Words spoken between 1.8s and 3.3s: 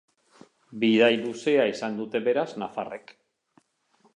dute, beraz, nafarrek.